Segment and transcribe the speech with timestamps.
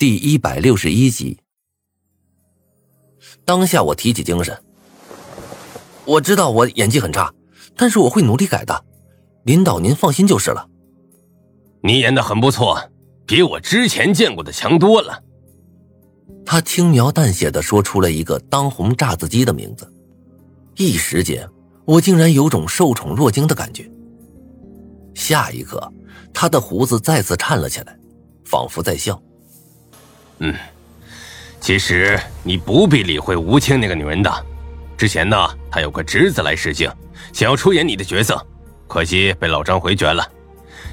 [0.00, 1.36] 第一百六十一集。
[3.44, 4.58] 当下我提起精神，
[6.06, 7.30] 我知道我演技很差，
[7.76, 8.86] 但是我会努力改的。
[9.44, 10.66] 领导，您放心就是了。
[11.82, 12.80] 你演的很不错，
[13.26, 15.22] 比我之前见过的强多了。
[16.46, 19.86] 他轻描淡写的说出了一个当红炸子鸡的名字，
[20.76, 21.46] 一时间
[21.84, 23.86] 我竟然有种受宠若惊的感觉。
[25.14, 25.92] 下一刻，
[26.32, 27.94] 他的胡子再次颤了起来，
[28.46, 29.22] 仿佛在笑。
[30.40, 30.54] 嗯，
[31.60, 34.46] 其实你不必理会吴青那个女人的。
[34.96, 35.36] 之前呢，
[35.70, 36.90] 她有个侄子来试镜，
[37.32, 38.44] 想要出演你的角色，
[38.88, 40.26] 可惜被老张回绝了。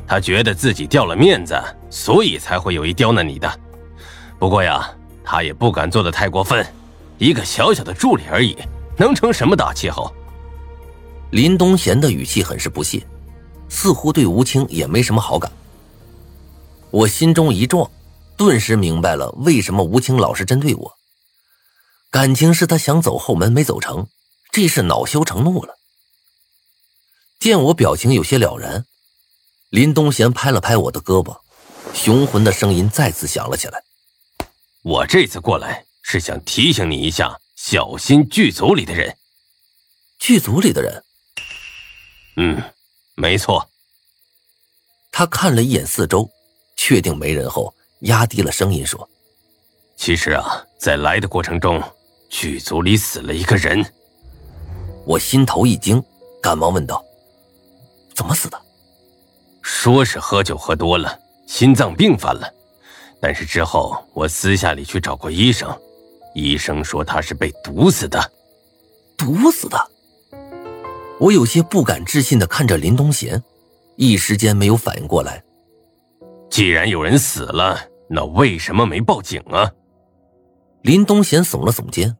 [0.05, 1.53] 他觉得自己掉了面子，
[1.89, 3.59] 所以才会有意刁难你的。
[4.39, 4.89] 不过呀，
[5.23, 6.65] 他也不敢做的太过分，
[7.17, 8.55] 一个小小的助理而已，
[8.97, 10.13] 能成什么大气候？
[11.31, 13.01] 林东贤的语气很是不屑。
[13.67, 15.51] 似乎对吴青也没什么好感。
[16.89, 17.89] 我心中一撞，
[18.37, 20.97] 顿时明白了为什么吴青老是针对我。
[22.11, 24.07] 感情是他想走后门没走成，
[24.51, 25.77] 这是恼羞成怒了。
[27.39, 28.85] 见我表情有些了然，
[29.69, 31.41] 林东贤拍了拍我的胳膊，
[31.93, 33.83] 雄浑的声音再次响了起来
[34.83, 39.17] ：“我这次过来是想提醒你一下，小心剧组里的人。
[40.19, 41.03] 剧组里的人？
[42.37, 42.63] 嗯。”
[43.19, 43.67] 没错。
[45.11, 46.29] 他看了一眼四周，
[46.75, 49.09] 确定没人后，压低了声音说
[49.97, 51.81] ：“其实啊，在来的过程中，
[52.29, 53.83] 剧组里死了一个人。”
[55.05, 56.03] 我心头一惊，
[56.41, 57.03] 赶忙问道
[58.13, 58.61] ：“怎么死的？”
[59.63, 62.47] 说是喝酒喝多了，心脏病犯了。
[63.19, 65.75] 但是之后我私下里去找过医生，
[66.35, 68.31] 医生说他是被毒死的。
[69.17, 69.91] 毒死的。
[71.19, 73.43] 我有些不敢置信的看着林东贤，
[73.95, 75.43] 一时间没有反应过来。
[76.57, 79.69] 既然有人死了，那为什么没报警啊？
[80.81, 82.17] 林东贤耸了耸肩，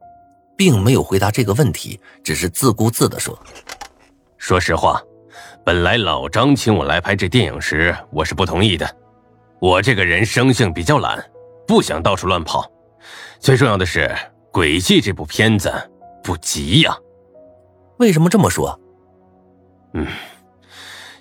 [0.56, 3.36] 并没有回答这个问题，只是自顾自的说
[4.38, 5.02] ：“说实话，
[5.66, 8.88] 本来老张请我来拍这电影时，我是不同意的。
[9.60, 11.20] 我这个人生性比较懒，
[11.68, 12.72] 不想到处乱跑。
[13.40, 14.02] 最重要的是，
[14.52, 15.74] 《诡计》这部片子
[16.24, 16.96] 不急呀。
[17.98, 18.80] 为什么这么说？”
[19.94, 20.06] 嗯，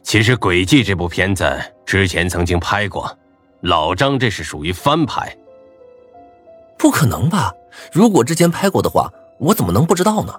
[0.06, 1.44] 其实《轨迹》这部片子
[1.84, 3.12] 之前曾经拍过，
[3.62, 5.37] 老张这是属于翻拍。
[6.78, 7.53] 不可能吧？
[7.91, 10.33] 如果之前拍过的话，我怎么能不知道呢？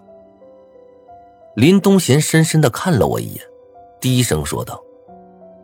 [1.57, 3.43] 林东贤深深的看了我一眼，
[3.99, 4.81] 低声说道：“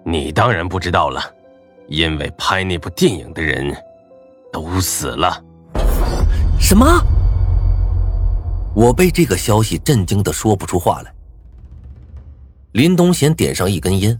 [0.04, 1.24] 你当然不知道了，
[1.88, 3.74] 因为拍那部电影的人
[4.52, 5.42] 都死了。”
[6.60, 6.86] 什么？
[8.76, 11.14] 我被这个消息震惊的说不出话来。
[12.74, 14.20] 林东贤点上一根烟，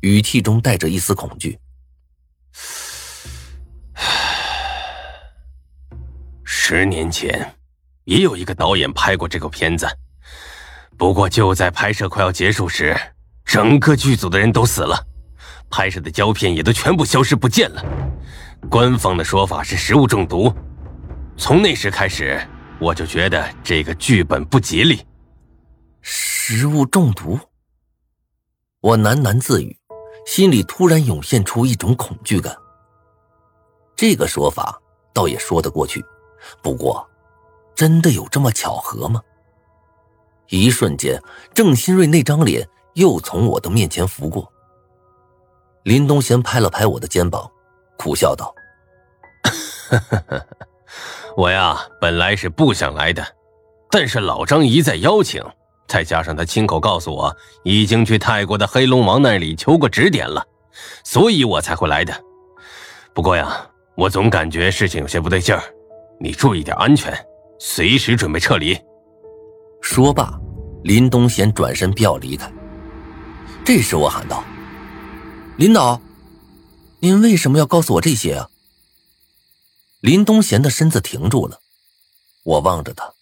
[0.00, 1.56] 语气中带着一丝恐惧。
[6.42, 7.54] 十年前，
[8.02, 9.86] 也有一个导演拍过这个片子，
[10.96, 12.96] 不过就在拍摄快要结束时，
[13.44, 15.06] 整个剧组的人都死了，
[15.70, 17.84] 拍摄的胶片也都全部消失不见了。
[18.68, 20.52] 官方的说法是食物中毒。
[21.36, 22.44] 从那时开始，
[22.80, 25.06] 我就觉得这个剧本不吉利。
[26.02, 27.38] 食物中毒。
[28.86, 29.76] 我喃喃自语，
[30.26, 32.56] 心里突然涌现出一种恐惧感。
[33.96, 34.80] 这个说法
[35.12, 36.04] 倒也说得过去，
[36.62, 37.04] 不过，
[37.74, 39.20] 真的有这么巧合吗？
[40.50, 41.20] 一瞬间，
[41.52, 42.64] 郑新瑞那张脸
[42.94, 44.48] 又从我的面前拂过。
[45.82, 47.50] 林东贤拍了拍我的肩膀，
[47.98, 48.54] 苦笑道
[51.36, 53.26] ：“我呀，本来是不想来的，
[53.90, 55.42] 但是老张一再邀请。”
[55.88, 60.46] 再加上他亲口告诉我，已经去泰国的黑龙王那里求过指点了，
[61.04, 62.24] 所以我才会来的。
[63.14, 65.62] 不过呀，我总感觉事情有些不对劲儿，
[66.20, 67.16] 你注意点安全，
[67.60, 68.78] 随时准备撤离。
[69.80, 70.38] 说罢，
[70.82, 72.52] 林东贤转身便要离开。
[73.64, 74.44] 这时我喊道
[75.56, 76.00] ：“领导，
[77.00, 78.48] 您为什么要告诉我这些啊？”
[80.00, 81.60] 林东贤的身子停住了，
[82.42, 83.12] 我望着他，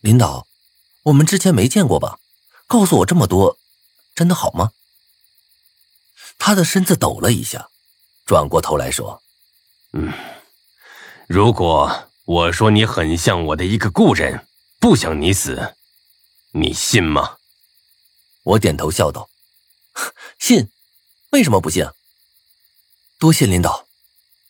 [0.00, 0.46] 领导。
[1.08, 2.18] 我们之前没见过吧？
[2.66, 3.58] 告诉我这么多，
[4.14, 4.72] 真的好吗？
[6.38, 7.70] 他的身子抖了一下，
[8.26, 9.22] 转过头来说
[9.94, 10.12] ：“嗯，
[11.26, 14.46] 如果我说你很像我的一个故人，
[14.78, 15.74] 不想你死，
[16.52, 17.38] 你信吗？”
[18.44, 19.30] 我点头笑道
[20.38, 20.70] ：“信，
[21.30, 21.88] 为什么不信？
[23.18, 23.86] 多谢领导，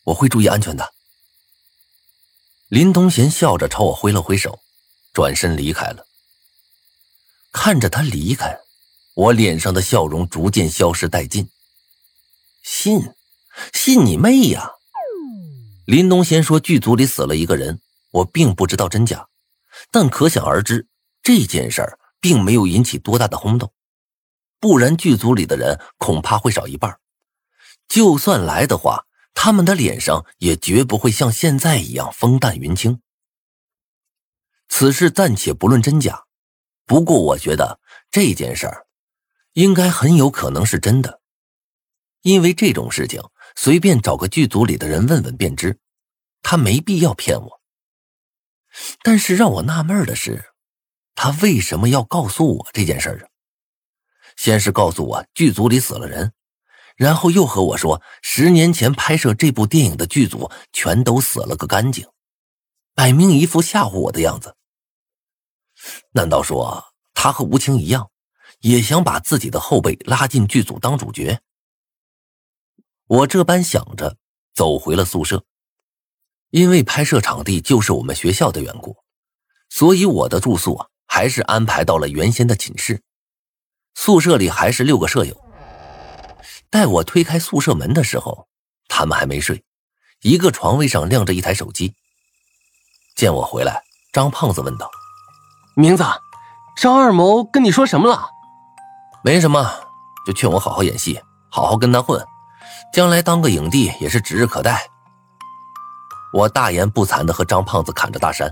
[0.03, 0.93] 我会注意安全的。”
[2.67, 4.59] 林东贤笑着朝我挥了挥手，
[5.13, 6.05] 转身离开了。
[7.51, 8.59] 看着他离开，
[9.15, 11.49] 我脸上的笑容逐渐消失殆尽。
[12.61, 13.01] 信，
[13.73, 14.71] 信你妹呀！
[15.85, 17.81] 林东贤说剧组里死了一个人，
[18.11, 19.27] 我并不知道真假，
[19.91, 20.87] 但可想而知，
[21.23, 23.73] 这件事儿并没有引起多大的轰动，
[24.59, 26.99] 不然剧组里的人恐怕会少一半。
[27.87, 33.01] 就算来的话，他们的脸上也绝不会像现在一样风淡云轻。
[34.67, 36.25] 此事暂且不论真假，
[36.89, 38.87] 不过我觉得这件事儿
[39.53, 41.21] 应该很有可能是真的，
[42.23, 43.21] 因为这种事情。
[43.55, 45.77] 随便找个剧组里的人问问便知，
[46.41, 47.61] 他没必要骗我。
[49.03, 50.51] 但是让我纳闷的是，
[51.13, 53.29] 他为什么要告诉我这件事啊？
[54.35, 56.31] 先是告诉我剧组里死了人，
[56.95, 62.07] 然后又和我说十年前拍摄这部电影的剧组全都死了个干净，
[62.95, 64.55] 摆明一副吓唬我的样子。
[66.11, 68.09] 难道说他和吴青一样，
[68.59, 71.39] 也想把自己的后辈拉进剧组当主角？
[73.07, 74.17] 我这般想着，
[74.53, 75.43] 走回了宿舍。
[76.51, 78.97] 因为拍摄场地就是我们学校的缘故，
[79.69, 83.03] 所以我的住宿啊还是安排到了原先的寝室。
[83.93, 85.39] 宿舍里还是六个舍友。
[86.71, 88.47] 待我推开宿舍门的时候，
[88.87, 89.63] 他们还没睡，
[90.21, 91.93] 一个床位上亮着一台手机。
[93.15, 94.89] 见我回来，张胖子问道
[95.79, 96.03] ：“名字，
[96.75, 98.19] 张二谋跟你说什么了？
[99.23, 99.65] 没什么，
[100.27, 102.21] 就劝我好好演戏，好好跟他混。”
[102.91, 104.81] 将来当个影帝也是指日可待。
[106.33, 108.51] 我大言不惭的和张胖子侃着大山。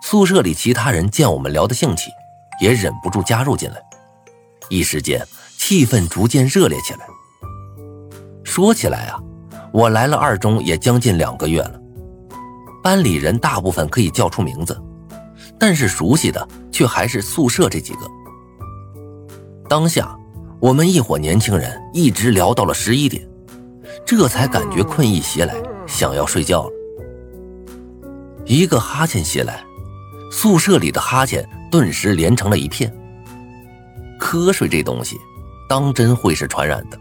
[0.00, 2.10] 宿舍里其他人见我们聊得兴起，
[2.58, 3.76] 也忍不住加入进来。
[4.70, 5.22] 一时间，
[5.58, 7.06] 气氛逐渐热烈起来。
[8.42, 9.20] 说起来啊，
[9.74, 11.78] 我来了二中也将近两个月了，
[12.82, 14.82] 班里人大部分可以叫出名字，
[15.62, 18.00] 但是熟悉的却还是宿舍这几个。
[19.68, 20.18] 当下。
[20.58, 23.28] 我们一伙年轻人一直聊到了十一点，
[24.06, 25.56] 这才感觉困意袭来，
[25.88, 26.70] 想要睡觉了。
[28.44, 29.60] 一个哈欠袭来，
[30.30, 32.92] 宿舍里的哈欠顿时连成了一片。
[34.20, 35.16] 瞌睡这东西，
[35.68, 36.96] 当真会是传染的。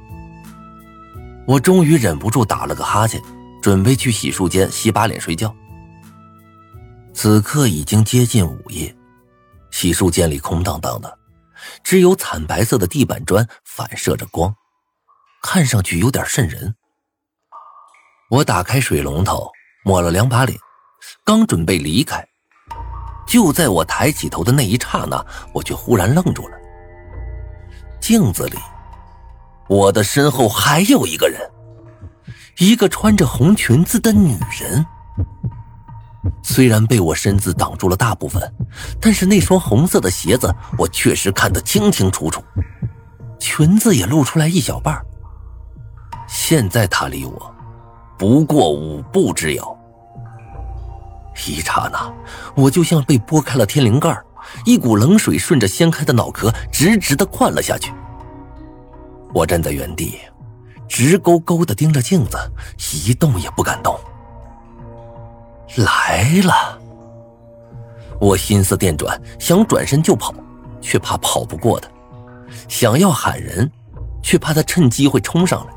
[1.45, 3.21] 我终于忍不住打了个哈欠，
[3.61, 5.55] 准备去洗漱间洗把脸睡觉。
[7.13, 8.95] 此刻已经接近午夜，
[9.69, 11.17] 洗漱间里空荡荡的。
[11.83, 14.55] 只有惨白色的地板砖反射着光，
[15.43, 16.73] 看上去有点瘆人。
[18.29, 19.51] 我打开水龙头，
[19.83, 20.57] 抹了两把脸，
[21.23, 22.27] 刚准备离开，
[23.27, 25.23] 就在我抬起头的那一刹那，
[25.53, 26.57] 我却忽然愣住了。
[27.99, 28.57] 镜子里，
[29.69, 31.39] 我的身后还有一个人，
[32.57, 34.83] 一个穿着红裙子的女人。
[36.43, 38.41] 虽然被我身子挡住了大部分，
[38.99, 42.43] 但是那双红色的鞋子我确实看得清清楚楚，
[43.39, 44.99] 裙子也露出来一小半。
[46.27, 47.55] 现在他离我
[48.17, 49.77] 不过五步之遥，
[51.47, 52.13] 一刹那，
[52.55, 54.15] 我就像被拨开了天灵盖，
[54.63, 57.91] 一股冷水顺着掀开的脑壳直直的灌了下去。
[59.33, 60.19] 我站在原地，
[60.87, 62.37] 直勾勾的盯着镜子，
[63.05, 63.99] 一动也不敢动。
[65.77, 66.79] 来了！
[68.19, 70.33] 我心思电转，想转身就跑，
[70.81, 71.89] 却怕跑不过他；
[72.67, 73.71] 想要喊人，
[74.21, 75.73] 却怕他趁机会冲上来。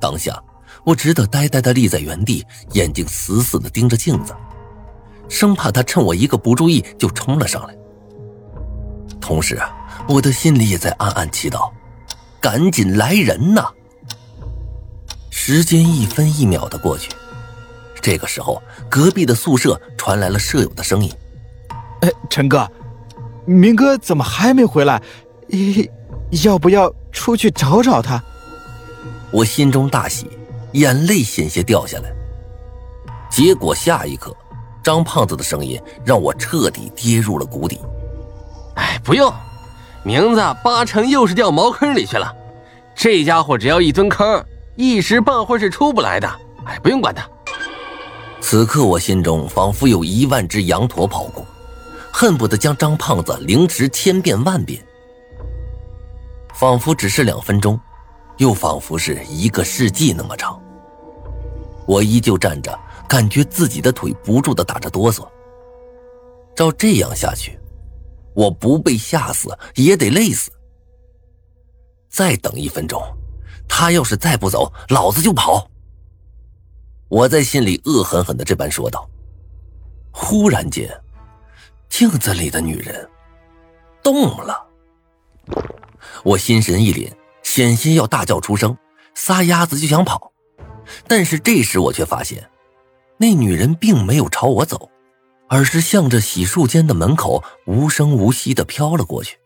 [0.00, 0.40] 当下，
[0.84, 4.34] 我只得呆呆的立在原地，眼睛死死的盯着镜子，
[5.28, 7.74] 生怕他趁我一个不注意就冲了上来。
[9.20, 9.60] 同时，
[10.06, 11.70] 我的心里也在暗暗祈祷：
[12.40, 13.68] 赶紧来人呐！
[15.30, 17.10] 时间一分一秒的过去。
[18.02, 21.12] 这个时候，隔壁的宿舍传来了舍友的声音
[22.02, 22.66] ：“哎，陈哥，
[23.44, 25.00] 明哥怎么还没回来？
[26.44, 28.22] 要不要出去找找他？”
[29.30, 30.28] 我心中大喜，
[30.72, 32.10] 眼泪险些掉下来。
[33.30, 34.34] 结果下一刻，
[34.82, 37.80] 张胖子的声音让我彻底跌入了谷底。
[38.76, 39.32] “哎，不用，
[40.02, 42.34] 名字八成又是掉茅坑里去了。
[42.94, 46.28] 这家伙只要一蹲坑，一时半会是出不来的。
[46.64, 47.28] 哎，不用管他。”
[48.40, 51.46] 此刻我心中仿佛有一万只羊驼跑过，
[52.12, 54.84] 恨不得将张胖子凌迟千遍万遍。
[56.54, 57.78] 仿佛只是两分钟，
[58.38, 60.60] 又仿佛是一个世纪那么长。
[61.86, 62.76] 我依旧站着，
[63.08, 65.26] 感觉自己的腿不住的打着哆嗦。
[66.56, 67.58] 照这样下去，
[68.34, 70.50] 我不被吓死也得累死。
[72.10, 73.00] 再等一分钟，
[73.68, 75.66] 他要是再不走，老子就跑。
[77.10, 79.10] 我在心里恶狠狠的这般说道。
[80.12, 80.88] 忽然间，
[81.88, 83.08] 镜子里的女人
[84.00, 84.64] 动了。
[86.22, 87.12] 我心神一凛，
[87.42, 88.76] 险些要大叫出声，
[89.16, 90.32] 撒丫子就想跑，
[91.08, 92.48] 但是这时我却发现，
[93.16, 94.88] 那女人并没有朝我走，
[95.48, 99.39] 而是向着洗漱间的门口无声无息的飘了过去。